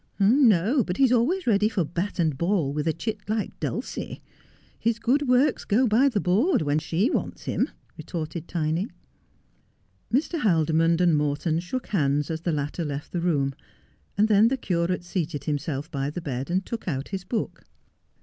'No, 0.57 0.83
but 0.83 0.97
he 0.97 1.03
is 1.03 1.11
always 1.11 1.45
ready 1.45 1.69
for 1.69 1.83
bat 1.85 2.17
and 2.17 2.35
ball 2.35 2.73
with 2.73 2.87
a 2.87 2.91
chit 2.91 3.19
like 3.29 3.59
Dulcie. 3.59 4.19
His 4.79 4.97
good 4.97 5.27
works 5.27 5.63
go 5.63 5.85
by 5.85 6.09
the 6.09 6.19
board 6.19 6.63
when 6.63 6.79
she 6.79 7.11
wants 7.11 7.43
him,' 7.43 7.69
retorted 7.97 8.47
Tiny. 8.47 8.87
Mr. 10.11 10.39
Haldimond 10.41 11.01
and 11.01 11.15
Morton 11.15 11.59
shook 11.59 11.85
hands 11.89 12.31
as 12.31 12.41
the 12.41 12.51
latter 12.51 12.83
left 12.83 13.11
the 13.11 13.21
room, 13.21 13.53
and 14.17 14.27
then 14.27 14.47
the 14.47 14.57
curate 14.57 15.03
seated 15.03 15.43
himself 15.43 15.91
by 15.91 16.09
the 16.09 16.19
bed, 16.19 16.49
and 16.49 16.65
took 16.65 16.87
out 16.87 17.09
his 17.09 17.23
book. 17.23 17.63